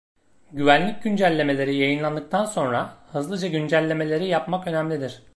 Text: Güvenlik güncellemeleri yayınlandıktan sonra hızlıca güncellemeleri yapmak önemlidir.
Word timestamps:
Güvenlik 0.51 1.03
güncellemeleri 1.03 1.75
yayınlandıktan 1.75 2.45
sonra 2.45 2.95
hızlıca 3.11 3.47
güncellemeleri 3.47 4.27
yapmak 4.27 4.67
önemlidir. 4.67 5.23